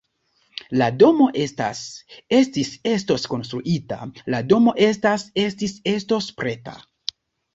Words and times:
La 0.81 0.85
domo 1.01 1.25
estas, 1.41 1.81
estis, 2.37 2.71
estos 2.91 3.27
konstruita: 3.33 3.99
la 4.35 4.41
domo 4.53 4.73
estas, 4.87 5.27
estis, 5.43 5.75
estos 5.95 6.31
preta. 6.41 6.77